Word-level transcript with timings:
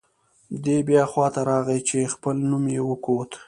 دی 0.63 0.77
بیا 0.87 1.03
خوا 1.11 1.27
ته 1.33 1.41
راغی 1.49 1.79
چې 1.87 2.11
خپل 2.13 2.35
نوم 2.49 2.65
یې 2.75 2.81
وکوت. 2.89 3.31